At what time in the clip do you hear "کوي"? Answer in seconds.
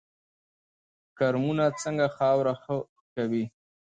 3.13-3.43